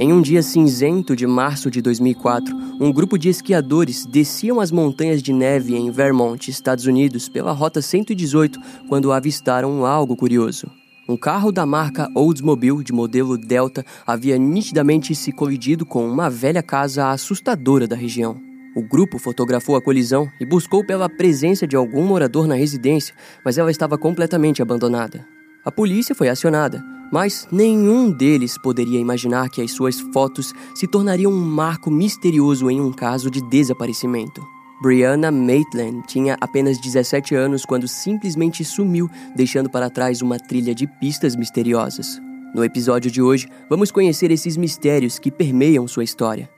Em 0.00 0.12
um 0.12 0.22
dia 0.22 0.44
cinzento 0.44 1.16
de 1.16 1.26
março 1.26 1.68
de 1.68 1.82
2004, 1.82 2.56
um 2.80 2.92
grupo 2.92 3.18
de 3.18 3.28
esquiadores 3.28 4.06
desciam 4.06 4.60
as 4.60 4.70
montanhas 4.70 5.20
de 5.20 5.32
neve 5.32 5.74
em 5.74 5.90
Vermont, 5.90 6.48
Estados 6.48 6.86
Unidos, 6.86 7.28
pela 7.28 7.50
Rota 7.50 7.82
118 7.82 8.60
quando 8.88 9.10
avistaram 9.10 9.84
algo 9.84 10.16
curioso. 10.16 10.70
Um 11.08 11.16
carro 11.16 11.50
da 11.50 11.66
marca 11.66 12.08
Oldsmobile 12.14 12.84
de 12.84 12.92
modelo 12.92 13.36
Delta 13.36 13.84
havia 14.06 14.38
nitidamente 14.38 15.16
se 15.16 15.32
colidido 15.32 15.84
com 15.84 16.08
uma 16.08 16.30
velha 16.30 16.62
casa 16.62 17.10
assustadora 17.10 17.88
da 17.88 17.96
região. 17.96 18.40
O 18.76 18.82
grupo 18.82 19.18
fotografou 19.18 19.74
a 19.74 19.82
colisão 19.82 20.28
e 20.40 20.46
buscou 20.46 20.86
pela 20.86 21.08
presença 21.08 21.66
de 21.66 21.74
algum 21.74 22.04
morador 22.04 22.46
na 22.46 22.54
residência, 22.54 23.16
mas 23.44 23.58
ela 23.58 23.72
estava 23.72 23.98
completamente 23.98 24.62
abandonada. 24.62 25.37
A 25.68 25.70
polícia 25.70 26.14
foi 26.14 26.30
acionada, 26.30 26.82
mas 27.12 27.46
nenhum 27.52 28.10
deles 28.10 28.56
poderia 28.56 28.98
imaginar 28.98 29.50
que 29.50 29.60
as 29.60 29.70
suas 29.70 30.00
fotos 30.00 30.54
se 30.74 30.86
tornariam 30.86 31.30
um 31.30 31.44
marco 31.44 31.90
misterioso 31.90 32.70
em 32.70 32.80
um 32.80 32.90
caso 32.90 33.30
de 33.30 33.42
desaparecimento. 33.50 34.42
Brianna 34.80 35.30
Maitland 35.30 36.06
tinha 36.06 36.38
apenas 36.40 36.80
17 36.80 37.34
anos 37.34 37.66
quando 37.66 37.86
simplesmente 37.86 38.64
sumiu, 38.64 39.10
deixando 39.36 39.68
para 39.68 39.90
trás 39.90 40.22
uma 40.22 40.38
trilha 40.38 40.74
de 40.74 40.86
pistas 40.86 41.36
misteriosas. 41.36 42.18
No 42.54 42.64
episódio 42.64 43.10
de 43.10 43.20
hoje, 43.20 43.46
vamos 43.68 43.90
conhecer 43.90 44.30
esses 44.30 44.56
mistérios 44.56 45.18
que 45.18 45.30
permeiam 45.30 45.86
sua 45.86 46.02
história. 46.02 46.48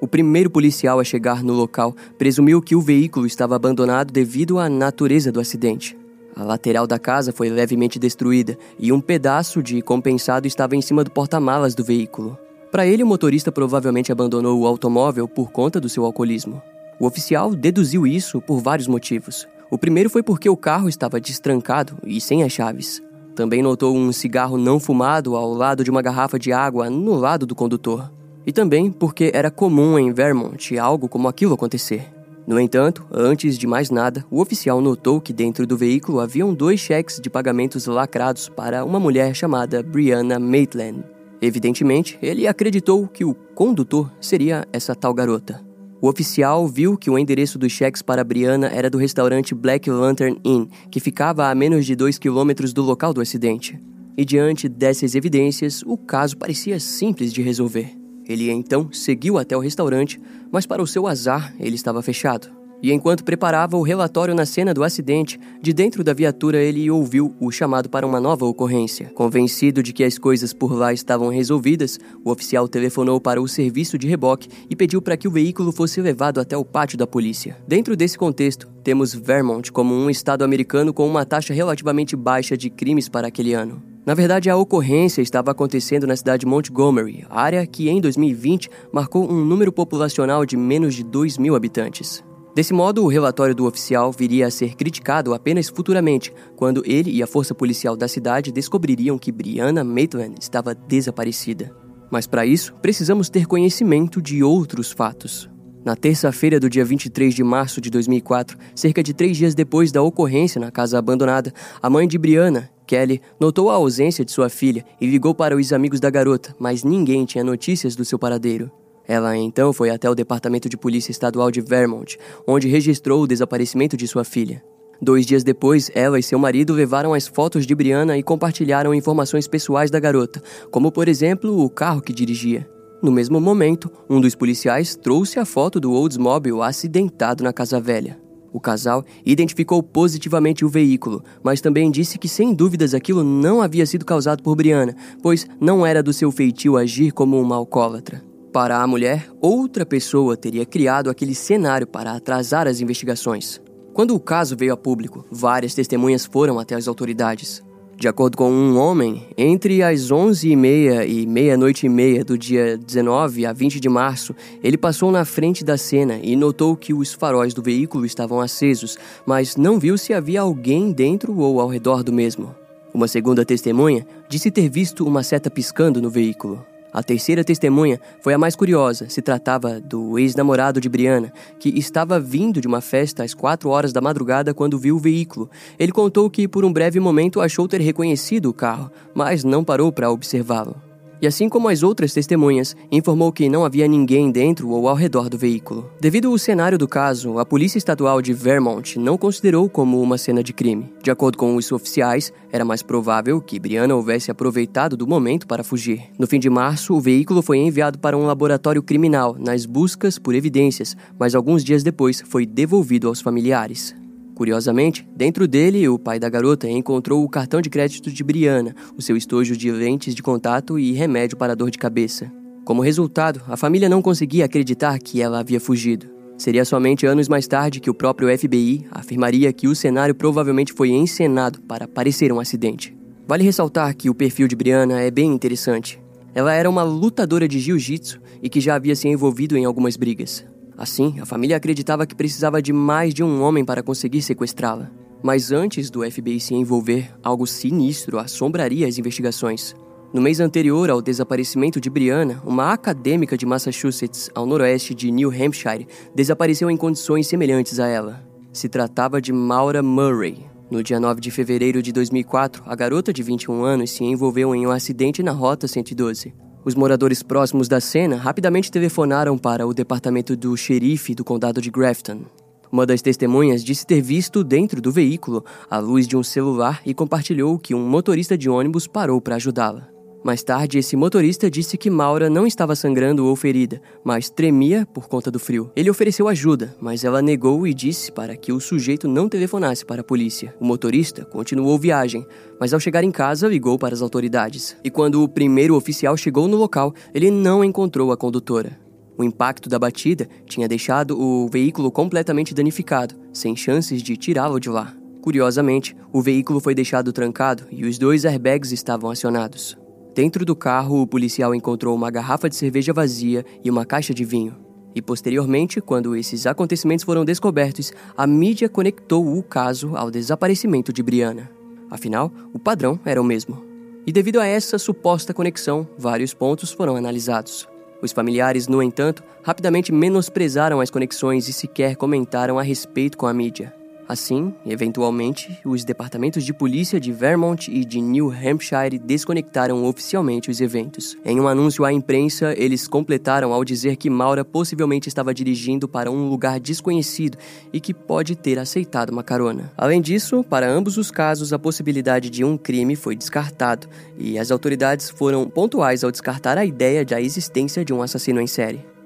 O 0.00 0.06
primeiro 0.06 0.48
policial 0.48 1.00
a 1.00 1.04
chegar 1.04 1.42
no 1.42 1.52
local 1.52 1.94
presumiu 2.16 2.62
que 2.62 2.76
o 2.76 2.80
veículo 2.80 3.26
estava 3.26 3.56
abandonado 3.56 4.12
devido 4.12 4.58
à 4.58 4.68
natureza 4.68 5.32
do 5.32 5.40
acidente. 5.40 5.98
A 6.36 6.44
lateral 6.44 6.86
da 6.86 7.00
casa 7.00 7.32
foi 7.32 7.48
levemente 7.48 7.98
destruída 7.98 8.56
e 8.78 8.92
um 8.92 9.00
pedaço 9.00 9.60
de 9.60 9.82
compensado 9.82 10.46
estava 10.46 10.76
em 10.76 10.80
cima 10.80 11.02
do 11.02 11.10
porta-malas 11.10 11.74
do 11.74 11.82
veículo. 11.82 12.38
Para 12.70 12.86
ele, 12.86 13.02
o 13.02 13.06
motorista 13.06 13.50
provavelmente 13.50 14.12
abandonou 14.12 14.60
o 14.60 14.66
automóvel 14.68 15.26
por 15.26 15.50
conta 15.50 15.80
do 15.80 15.88
seu 15.88 16.04
alcoolismo. 16.04 16.62
O 17.00 17.06
oficial 17.06 17.52
deduziu 17.52 18.06
isso 18.06 18.40
por 18.40 18.60
vários 18.60 18.86
motivos. 18.86 19.48
O 19.68 19.76
primeiro 19.76 20.08
foi 20.08 20.22
porque 20.22 20.48
o 20.48 20.56
carro 20.56 20.88
estava 20.88 21.20
destrancado 21.20 21.96
e 22.04 22.20
sem 22.20 22.44
as 22.44 22.52
chaves. 22.52 23.02
Também 23.34 23.62
notou 23.62 23.96
um 23.96 24.12
cigarro 24.12 24.56
não 24.56 24.78
fumado 24.78 25.34
ao 25.34 25.52
lado 25.52 25.82
de 25.82 25.90
uma 25.90 26.02
garrafa 26.02 26.38
de 26.38 26.52
água 26.52 26.88
no 26.88 27.14
lado 27.14 27.46
do 27.46 27.54
condutor 27.54 28.10
e 28.48 28.52
também 28.52 28.90
porque 28.90 29.30
era 29.34 29.50
comum 29.50 29.98
em 29.98 30.10
Vermont 30.10 30.78
algo 30.78 31.06
como 31.06 31.28
aquilo 31.28 31.52
acontecer. 31.52 32.08
No 32.46 32.58
entanto, 32.58 33.06
antes 33.12 33.58
de 33.58 33.66
mais 33.66 33.90
nada, 33.90 34.24
o 34.30 34.40
oficial 34.40 34.80
notou 34.80 35.20
que 35.20 35.34
dentro 35.34 35.66
do 35.66 35.76
veículo 35.76 36.18
haviam 36.18 36.54
dois 36.54 36.80
cheques 36.80 37.20
de 37.20 37.28
pagamentos 37.28 37.84
lacrados 37.84 38.48
para 38.48 38.86
uma 38.86 38.98
mulher 38.98 39.34
chamada 39.34 39.82
Brianna 39.82 40.38
Maitland. 40.38 41.04
Evidentemente, 41.42 42.18
ele 42.22 42.46
acreditou 42.46 43.06
que 43.06 43.22
o 43.22 43.34
condutor 43.54 44.10
seria 44.18 44.66
essa 44.72 44.94
tal 44.94 45.12
garota. 45.12 45.62
O 46.00 46.08
oficial 46.08 46.66
viu 46.66 46.96
que 46.96 47.10
o 47.10 47.18
endereço 47.18 47.58
dos 47.58 47.72
cheques 47.72 48.00
para 48.00 48.24
Brianna 48.24 48.68
era 48.68 48.88
do 48.88 48.96
restaurante 48.96 49.54
Black 49.54 49.90
Lantern 49.90 50.40
Inn, 50.42 50.68
que 50.90 51.00
ficava 51.00 51.50
a 51.50 51.54
menos 51.54 51.84
de 51.84 51.94
2 51.94 52.16
quilômetros 52.16 52.72
do 52.72 52.80
local 52.80 53.12
do 53.12 53.20
acidente. 53.20 53.78
E 54.16 54.24
diante 54.24 54.70
dessas 54.70 55.14
evidências, 55.14 55.82
o 55.84 55.98
caso 55.98 56.38
parecia 56.38 56.80
simples 56.80 57.30
de 57.30 57.42
resolver. 57.42 57.97
Ele 58.28 58.50
então 58.50 58.92
seguiu 58.92 59.38
até 59.38 59.56
o 59.56 59.60
restaurante, 59.60 60.20
mas 60.52 60.66
para 60.66 60.82
o 60.82 60.86
seu 60.86 61.06
azar, 61.06 61.54
ele 61.58 61.76
estava 61.76 62.02
fechado. 62.02 62.58
E 62.80 62.92
enquanto 62.92 63.24
preparava 63.24 63.76
o 63.76 63.82
relatório 63.82 64.34
na 64.34 64.46
cena 64.46 64.72
do 64.72 64.84
acidente, 64.84 65.38
de 65.60 65.72
dentro 65.72 66.04
da 66.04 66.12
viatura 66.12 66.58
ele 66.58 66.88
ouviu 66.88 67.34
o 67.40 67.50
chamado 67.50 67.88
para 67.88 68.06
uma 68.06 68.20
nova 68.20 68.46
ocorrência. 68.46 69.10
Convencido 69.14 69.82
de 69.82 69.92
que 69.92 70.04
as 70.04 70.16
coisas 70.16 70.52
por 70.52 70.72
lá 70.72 70.92
estavam 70.92 71.28
resolvidas, 71.28 71.98
o 72.24 72.30
oficial 72.30 72.68
telefonou 72.68 73.20
para 73.20 73.42
o 73.42 73.48
serviço 73.48 73.98
de 73.98 74.06
reboque 74.06 74.48
e 74.70 74.76
pediu 74.76 75.02
para 75.02 75.16
que 75.16 75.26
o 75.26 75.30
veículo 75.30 75.72
fosse 75.72 76.00
levado 76.00 76.40
até 76.40 76.56
o 76.56 76.64
pátio 76.64 76.96
da 76.96 77.06
polícia. 77.06 77.56
Dentro 77.66 77.96
desse 77.96 78.16
contexto, 78.16 78.68
temos 78.84 79.12
Vermont 79.12 79.72
como 79.72 79.92
um 79.92 80.08
estado 80.08 80.44
americano 80.44 80.94
com 80.94 81.06
uma 81.06 81.26
taxa 81.26 81.52
relativamente 81.52 82.14
baixa 82.14 82.56
de 82.56 82.70
crimes 82.70 83.08
para 83.08 83.26
aquele 83.26 83.54
ano. 83.54 83.87
Na 84.08 84.14
verdade, 84.14 84.48
a 84.48 84.56
ocorrência 84.56 85.20
estava 85.20 85.50
acontecendo 85.50 86.06
na 86.06 86.16
cidade 86.16 86.40
de 86.40 86.46
Montgomery, 86.46 87.26
área 87.28 87.66
que 87.66 87.90
em 87.90 88.00
2020 88.00 88.70
marcou 88.90 89.30
um 89.30 89.44
número 89.44 89.70
populacional 89.70 90.46
de 90.46 90.56
menos 90.56 90.94
de 90.94 91.04
2 91.04 91.36
mil 91.36 91.54
habitantes. 91.54 92.24
Desse 92.54 92.72
modo, 92.72 93.04
o 93.04 93.08
relatório 93.08 93.54
do 93.54 93.66
oficial 93.66 94.10
viria 94.10 94.46
a 94.46 94.50
ser 94.50 94.76
criticado 94.76 95.34
apenas 95.34 95.68
futuramente, 95.68 96.32
quando 96.56 96.82
ele 96.86 97.10
e 97.10 97.22
a 97.22 97.26
força 97.26 97.54
policial 97.54 97.98
da 97.98 98.08
cidade 98.08 98.50
descobririam 98.50 99.18
que 99.18 99.30
Brianna 99.30 99.84
Maitland 99.84 100.36
estava 100.40 100.74
desaparecida. 100.74 101.70
Mas 102.10 102.26
para 102.26 102.46
isso, 102.46 102.72
precisamos 102.80 103.28
ter 103.28 103.44
conhecimento 103.44 104.22
de 104.22 104.42
outros 104.42 104.90
fatos. 104.90 105.50
Na 105.84 105.94
terça-feira 105.94 106.58
do 106.58 106.68
dia 106.68 106.84
23 106.84 107.34
de 107.34 107.44
março 107.44 107.80
de 107.80 107.88
2004, 107.90 108.58
cerca 108.74 109.02
de 109.02 109.14
três 109.14 109.36
dias 109.36 109.54
depois 109.54 109.92
da 109.92 110.02
ocorrência 110.02 110.60
na 110.60 110.70
casa 110.70 110.98
abandonada, 110.98 111.52
a 111.80 111.88
mãe 111.88 112.06
de 112.06 112.18
Brianna, 112.18 112.70
Kelly 112.86 113.20
notou 113.38 113.70
a 113.70 113.74
ausência 113.74 114.24
de 114.24 114.32
sua 114.32 114.48
filha 114.48 114.84
e 115.00 115.06
ligou 115.06 115.34
para 115.34 115.56
os 115.56 115.72
amigos 115.72 116.00
da 116.00 116.10
garota, 116.10 116.54
mas 116.58 116.82
ninguém 116.82 117.24
tinha 117.24 117.44
notícias 117.44 117.94
do 117.94 118.04
seu 118.04 118.18
paradeiro. 118.18 118.70
Ela 119.06 119.36
então 119.36 119.72
foi 119.72 119.90
até 119.90 120.08
o 120.10 120.14
Departamento 120.14 120.68
de 120.68 120.76
Polícia 120.76 121.10
Estadual 121.10 121.50
de 121.50 121.60
Vermont, 121.60 122.18
onde 122.46 122.68
registrou 122.68 123.22
o 123.22 123.26
desaparecimento 123.26 123.96
de 123.96 124.08
sua 124.08 124.24
filha. 124.24 124.62
Dois 125.00 125.24
dias 125.24 125.44
depois, 125.44 125.90
ela 125.94 126.18
e 126.18 126.22
seu 126.22 126.38
marido 126.38 126.74
levaram 126.74 127.14
as 127.14 127.26
fotos 127.26 127.66
de 127.66 127.74
Brianna 127.74 128.18
e 128.18 128.22
compartilharam 128.22 128.92
informações 128.92 129.46
pessoais 129.46 129.90
da 129.90 130.00
garota, 130.00 130.42
como 130.70 130.90
por 130.90 131.08
exemplo 131.08 131.62
o 131.62 131.70
carro 131.70 132.02
que 132.02 132.12
dirigia. 132.12 132.68
No 133.00 133.12
mesmo 133.12 133.40
momento, 133.40 133.90
um 134.10 134.20
dos 134.20 134.34
policiais 134.34 134.96
trouxe 134.96 135.38
a 135.38 135.44
foto 135.44 135.78
do 135.78 135.92
Oldsmobile 135.92 136.62
acidentado 136.62 137.44
na 137.44 137.52
Casa 137.52 137.80
Velha. 137.80 138.18
O 138.52 138.58
casal 138.58 139.04
identificou 139.24 139.82
positivamente 139.82 140.64
o 140.64 140.68
veículo, 140.68 141.22
mas 141.42 141.60
também 141.60 141.90
disse 141.92 142.18
que 142.18 142.28
sem 142.28 142.52
dúvidas 142.52 142.94
aquilo 142.94 143.22
não 143.22 143.62
havia 143.62 143.86
sido 143.86 144.04
causado 144.04 144.42
por 144.42 144.56
Brianna, 144.56 144.96
pois 145.22 145.46
não 145.60 145.86
era 145.86 146.02
do 146.02 146.12
seu 146.12 146.32
feitio 146.32 146.76
agir 146.76 147.12
como 147.12 147.40
uma 147.40 147.54
alcoólatra. 147.54 148.24
Para 148.52 148.82
a 148.82 148.86
mulher, 148.86 149.28
outra 149.40 149.86
pessoa 149.86 150.36
teria 150.36 150.66
criado 150.66 151.08
aquele 151.08 151.34
cenário 151.34 151.86
para 151.86 152.12
atrasar 152.12 152.66
as 152.66 152.80
investigações. 152.80 153.60
Quando 153.92 154.14
o 154.14 154.20
caso 154.20 154.56
veio 154.56 154.72
a 154.72 154.76
público, 154.76 155.24
várias 155.30 155.74
testemunhas 155.74 156.24
foram 156.24 156.58
até 156.58 156.74
as 156.74 156.88
autoridades. 156.88 157.62
De 157.98 158.06
acordo 158.06 158.36
com 158.36 158.48
um 158.48 158.78
homem, 158.78 159.26
entre 159.36 159.82
as 159.82 160.02
11h30 160.02 161.08
e 161.08 161.26
meia-noite 161.26 161.84
e 161.84 161.88
meia 161.88 162.24
do 162.24 162.38
dia 162.38 162.78
19 162.78 163.44
a 163.44 163.52
20 163.52 163.80
de 163.80 163.88
março, 163.88 164.36
ele 164.62 164.78
passou 164.78 165.10
na 165.10 165.24
frente 165.24 165.64
da 165.64 165.76
cena 165.76 166.20
e 166.22 166.36
notou 166.36 166.76
que 166.76 166.94
os 166.94 167.12
faróis 167.12 167.52
do 167.52 167.60
veículo 167.60 168.06
estavam 168.06 168.40
acesos, 168.40 168.96
mas 169.26 169.56
não 169.56 169.80
viu 169.80 169.98
se 169.98 170.14
havia 170.14 170.42
alguém 170.42 170.92
dentro 170.92 171.36
ou 171.40 171.60
ao 171.60 171.66
redor 171.66 172.04
do 172.04 172.12
mesmo. 172.12 172.54
Uma 172.94 173.08
segunda 173.08 173.44
testemunha 173.44 174.06
disse 174.28 174.48
ter 174.48 174.68
visto 174.68 175.04
uma 175.04 175.24
seta 175.24 175.50
piscando 175.50 176.00
no 176.00 176.08
veículo. 176.08 176.64
A 176.92 177.02
terceira 177.02 177.44
testemunha 177.44 178.00
foi 178.20 178.34
a 178.34 178.38
mais 178.38 178.56
curiosa. 178.56 179.08
Se 179.08 179.20
tratava 179.20 179.80
do 179.80 180.18
ex-namorado 180.18 180.80
de 180.80 180.88
Brianna, 180.88 181.32
que 181.58 181.68
estava 181.78 182.18
vindo 182.18 182.60
de 182.60 182.66
uma 182.66 182.80
festa 182.80 183.24
às 183.24 183.34
quatro 183.34 183.68
horas 183.68 183.92
da 183.92 184.00
madrugada 184.00 184.54
quando 184.54 184.78
viu 184.78 184.96
o 184.96 185.00
veículo. 185.00 185.50
Ele 185.78 185.92
contou 185.92 186.30
que, 186.30 186.48
por 186.48 186.64
um 186.64 186.72
breve 186.72 186.98
momento, 186.98 187.40
achou 187.40 187.68
ter 187.68 187.80
reconhecido 187.80 188.46
o 188.46 188.54
carro, 188.54 188.90
mas 189.14 189.44
não 189.44 189.62
parou 189.62 189.92
para 189.92 190.10
observá-lo 190.10 190.87
e 191.20 191.26
assim 191.26 191.48
como 191.48 191.68
as 191.68 191.82
outras 191.82 192.12
testemunhas, 192.12 192.76
informou 192.90 193.32
que 193.32 193.48
não 193.48 193.64
havia 193.64 193.86
ninguém 193.86 194.30
dentro 194.30 194.68
ou 194.70 194.88
ao 194.88 194.94
redor 194.94 195.28
do 195.28 195.38
veículo. 195.38 195.90
Devido 196.00 196.28
ao 196.30 196.38
cenário 196.38 196.78
do 196.78 196.88
caso, 196.88 197.38
a 197.38 197.44
Polícia 197.44 197.78
Estadual 197.78 198.20
de 198.22 198.32
Vermont 198.32 198.98
não 198.98 199.18
considerou 199.18 199.68
como 199.68 200.00
uma 200.00 200.18
cena 200.18 200.42
de 200.42 200.52
crime. 200.52 200.92
De 201.02 201.10
acordo 201.10 201.38
com 201.38 201.56
os 201.56 201.70
oficiais, 201.72 202.32
era 202.50 202.64
mais 202.64 202.82
provável 202.82 203.40
que 203.40 203.58
Brianna 203.58 203.94
houvesse 203.94 204.30
aproveitado 204.30 204.96
do 204.96 205.06
momento 205.06 205.46
para 205.46 205.64
fugir. 205.64 206.04
No 206.18 206.26
fim 206.26 206.38
de 206.38 206.48
março, 206.48 206.94
o 206.94 207.00
veículo 207.00 207.42
foi 207.42 207.58
enviado 207.58 207.98
para 207.98 208.16
um 208.16 208.24
laboratório 208.24 208.82
criminal 208.82 209.36
nas 209.38 209.66
buscas 209.66 210.18
por 210.18 210.34
evidências, 210.34 210.96
mas 211.18 211.34
alguns 211.34 211.64
dias 211.64 211.82
depois 211.82 212.22
foi 212.26 212.46
devolvido 212.46 213.08
aos 213.08 213.20
familiares. 213.20 213.94
Curiosamente, 214.38 215.04
dentro 215.16 215.48
dele, 215.48 215.88
o 215.88 215.98
pai 215.98 216.20
da 216.20 216.28
garota 216.28 216.68
encontrou 216.68 217.24
o 217.24 217.28
cartão 217.28 217.60
de 217.60 217.68
crédito 217.68 218.08
de 218.08 218.22
Brianna, 218.22 218.72
o 218.96 219.02
seu 219.02 219.16
estojo 219.16 219.56
de 219.56 219.68
lentes 219.68 220.14
de 220.14 220.22
contato 220.22 220.78
e 220.78 220.92
remédio 220.92 221.36
para 221.36 221.56
dor 221.56 221.72
de 221.72 221.76
cabeça. 221.76 222.30
Como 222.64 222.80
resultado, 222.80 223.42
a 223.48 223.56
família 223.56 223.88
não 223.88 224.00
conseguia 224.00 224.44
acreditar 224.44 224.96
que 225.00 225.20
ela 225.20 225.40
havia 225.40 225.58
fugido. 225.58 226.06
Seria 226.36 226.64
somente 226.64 227.04
anos 227.04 227.28
mais 227.28 227.48
tarde 227.48 227.80
que 227.80 227.90
o 227.90 227.94
próprio 227.94 228.28
FBI 228.38 228.86
afirmaria 228.92 229.52
que 229.52 229.66
o 229.66 229.74
cenário 229.74 230.14
provavelmente 230.14 230.72
foi 230.72 230.90
encenado 230.90 231.60
para 231.62 231.88
parecer 231.88 232.32
um 232.32 232.38
acidente. 232.38 232.96
Vale 233.26 233.42
ressaltar 233.42 233.92
que 233.96 234.08
o 234.08 234.14
perfil 234.14 234.46
de 234.46 234.54
Brianna 234.54 235.00
é 235.00 235.10
bem 235.10 235.32
interessante. 235.32 236.00
Ela 236.32 236.54
era 236.54 236.70
uma 236.70 236.84
lutadora 236.84 237.48
de 237.48 237.58
jiu-jitsu 237.58 238.20
e 238.40 238.48
que 238.48 238.60
já 238.60 238.76
havia 238.76 238.94
se 238.94 239.08
envolvido 239.08 239.56
em 239.56 239.64
algumas 239.64 239.96
brigas. 239.96 240.46
Assim, 240.78 241.16
a 241.20 241.26
família 241.26 241.56
acreditava 241.56 242.06
que 242.06 242.14
precisava 242.14 242.62
de 242.62 242.72
mais 242.72 243.12
de 243.12 243.24
um 243.24 243.42
homem 243.42 243.64
para 243.64 243.82
conseguir 243.82 244.22
sequestrá-la. 244.22 244.92
Mas 245.20 245.50
antes 245.50 245.90
do 245.90 246.08
FBI 246.08 246.38
se 246.38 246.54
envolver, 246.54 247.12
algo 247.20 247.48
sinistro 247.48 248.16
assombraria 248.16 248.86
as 248.86 248.96
investigações. 248.96 249.74
No 250.14 250.22
mês 250.22 250.38
anterior 250.38 250.88
ao 250.88 251.02
desaparecimento 251.02 251.80
de 251.80 251.90
Brianna, 251.90 252.40
uma 252.46 252.72
acadêmica 252.72 253.36
de 253.36 253.44
Massachusetts, 253.44 254.30
ao 254.32 254.46
noroeste 254.46 254.94
de 254.94 255.10
New 255.10 255.30
Hampshire, 255.30 255.88
desapareceu 256.14 256.70
em 256.70 256.76
condições 256.76 257.26
semelhantes 257.26 257.80
a 257.80 257.88
ela. 257.88 258.24
Se 258.52 258.68
tratava 258.68 259.20
de 259.20 259.32
Maura 259.32 259.82
Murray. 259.82 260.46
No 260.70 260.80
dia 260.82 261.00
9 261.00 261.20
de 261.20 261.32
fevereiro 261.32 261.82
de 261.82 261.92
2004, 261.92 262.62
a 262.66 262.76
garota 262.76 263.12
de 263.12 263.22
21 263.22 263.64
anos 263.64 263.90
se 263.90 264.04
envolveu 264.04 264.54
em 264.54 264.64
um 264.64 264.70
acidente 264.70 265.24
na 265.24 265.32
Rota 265.32 265.66
112. 265.66 266.32
Os 266.64 266.74
moradores 266.74 267.22
próximos 267.22 267.68
da 267.68 267.80
cena 267.80 268.16
rapidamente 268.16 268.70
telefonaram 268.70 269.38
para 269.38 269.66
o 269.66 269.72
departamento 269.72 270.36
do 270.36 270.56
xerife 270.56 271.14
do 271.14 271.24
condado 271.24 271.60
de 271.60 271.70
Grafton. 271.70 272.22
Uma 272.70 272.84
das 272.84 273.00
testemunhas 273.00 273.64
disse 273.64 273.86
ter 273.86 274.02
visto 274.02 274.44
dentro 274.44 274.80
do 274.80 274.92
veículo 274.92 275.44
a 275.70 275.78
luz 275.78 276.06
de 276.06 276.16
um 276.16 276.22
celular 276.22 276.82
e 276.84 276.92
compartilhou 276.92 277.58
que 277.58 277.74
um 277.74 277.88
motorista 277.88 278.36
de 278.36 278.50
ônibus 278.50 278.86
parou 278.86 279.20
para 279.20 279.36
ajudá-la. 279.36 279.97
Mais 280.22 280.42
tarde, 280.42 280.78
esse 280.78 280.96
motorista 280.96 281.50
disse 281.50 281.78
que 281.78 281.88
Maura 281.88 282.28
não 282.28 282.46
estava 282.46 282.74
sangrando 282.74 283.24
ou 283.24 283.36
ferida, 283.36 283.80
mas 284.02 284.28
tremia 284.28 284.86
por 284.92 285.08
conta 285.08 285.30
do 285.30 285.38
frio. 285.38 285.70
Ele 285.76 285.88
ofereceu 285.88 286.26
ajuda, 286.26 286.74
mas 286.80 287.04
ela 287.04 287.22
negou 287.22 287.66
e 287.66 287.72
disse 287.72 288.10
para 288.10 288.36
que 288.36 288.52
o 288.52 288.60
sujeito 288.60 289.06
não 289.06 289.28
telefonasse 289.28 289.86
para 289.86 290.00
a 290.00 290.04
polícia. 290.04 290.54
O 290.60 290.64
motorista 290.64 291.24
continuou 291.24 291.78
viagem, 291.78 292.26
mas 292.60 292.74
ao 292.74 292.80
chegar 292.80 293.04
em 293.04 293.12
casa 293.12 293.46
ligou 293.46 293.78
para 293.78 293.94
as 293.94 294.02
autoridades. 294.02 294.76
E 294.82 294.90
quando 294.90 295.22
o 295.22 295.28
primeiro 295.28 295.76
oficial 295.76 296.16
chegou 296.16 296.48
no 296.48 296.56
local, 296.56 296.92
ele 297.14 297.30
não 297.30 297.62
encontrou 297.62 298.10
a 298.10 298.16
condutora. 298.16 298.78
O 299.16 299.22
impacto 299.24 299.68
da 299.68 299.78
batida 299.78 300.28
tinha 300.46 300.68
deixado 300.68 301.20
o 301.20 301.48
veículo 301.48 301.90
completamente 301.90 302.54
danificado, 302.54 303.14
sem 303.32 303.54
chances 303.54 304.02
de 304.02 304.16
tirá-lo 304.16 304.58
de 304.58 304.68
lá. 304.68 304.94
Curiosamente, 305.22 305.96
o 306.12 306.20
veículo 306.20 306.60
foi 306.60 306.74
deixado 306.74 307.12
trancado 307.12 307.64
e 307.70 307.84
os 307.84 307.98
dois 307.98 308.24
airbags 308.24 308.72
estavam 308.72 309.10
acionados. 309.10 309.76
Dentro 310.18 310.44
do 310.44 310.56
carro, 310.56 311.00
o 311.00 311.06
policial 311.06 311.54
encontrou 311.54 311.94
uma 311.94 312.10
garrafa 312.10 312.48
de 312.48 312.56
cerveja 312.56 312.92
vazia 312.92 313.46
e 313.62 313.70
uma 313.70 313.86
caixa 313.86 314.12
de 314.12 314.24
vinho. 314.24 314.56
E 314.92 315.00
posteriormente, 315.00 315.80
quando 315.80 316.16
esses 316.16 316.44
acontecimentos 316.44 317.04
foram 317.04 317.24
descobertos, 317.24 317.92
a 318.16 318.26
mídia 318.26 318.68
conectou 318.68 319.38
o 319.38 319.40
caso 319.44 319.94
ao 319.94 320.10
desaparecimento 320.10 320.92
de 320.92 321.04
Brianna. 321.04 321.48
Afinal, 321.88 322.32
o 322.52 322.58
padrão 322.58 322.98
era 323.04 323.22
o 323.22 323.24
mesmo. 323.24 323.62
E 324.04 324.10
devido 324.10 324.40
a 324.40 324.44
essa 324.44 324.76
suposta 324.76 325.32
conexão, 325.32 325.86
vários 325.96 326.34
pontos 326.34 326.72
foram 326.72 326.96
analisados. 326.96 327.68
Os 328.02 328.10
familiares, 328.10 328.66
no 328.66 328.82
entanto, 328.82 329.22
rapidamente 329.44 329.92
menosprezaram 329.92 330.80
as 330.80 330.90
conexões 330.90 331.48
e 331.48 331.52
sequer 331.52 331.94
comentaram 331.94 332.58
a 332.58 332.62
respeito 332.62 333.16
com 333.16 333.28
a 333.28 333.32
mídia. 333.32 333.77
Assim, 334.08 334.54
eventualmente, 334.64 335.60
os 335.66 335.84
departamentos 335.84 336.42
de 336.42 336.54
polícia 336.54 336.98
de 336.98 337.12
Vermont 337.12 337.70
e 337.70 337.84
de 337.84 338.00
New 338.00 338.30
Hampshire 338.30 338.98
desconectaram 338.98 339.84
oficialmente 339.84 340.50
os 340.50 340.62
eventos. 340.62 341.14
Em 341.22 341.38
um 341.38 341.46
anúncio 341.46 341.84
à 341.84 341.92
imprensa, 341.92 342.54
eles 342.56 342.88
completaram 342.88 343.52
ao 343.52 343.62
dizer 343.62 343.96
que 343.96 344.08
Maura 344.08 344.46
possivelmente 344.46 345.10
estava 345.10 345.34
dirigindo 345.34 345.86
para 345.86 346.10
um 346.10 346.30
lugar 346.30 346.58
desconhecido 346.58 347.36
e 347.70 347.80
que 347.80 347.92
pode 347.92 348.34
ter 348.34 348.58
aceitado 348.58 349.10
uma 349.10 349.22
carona. 349.22 349.70
Além 349.76 350.00
disso, 350.00 350.42
para 350.42 350.66
ambos 350.66 350.96
os 350.96 351.10
casos, 351.10 351.52
a 351.52 351.58
possibilidade 351.58 352.30
de 352.30 352.42
um 352.42 352.56
crime 352.56 352.96
foi 352.96 353.14
descartado 353.14 353.88
e 354.16 354.38
as 354.38 354.50
autoridades 354.50 355.10
foram 355.10 355.46
pontuais 355.50 356.02
ao 356.02 356.10
descartar 356.10 356.56
a 356.56 356.64
ideia 356.64 357.04
da 357.04 357.20
existência 357.20 357.84
de 357.84 357.92
um 357.92 358.00
assassino 358.00 358.40
em 358.40 358.46
série. 358.46 358.97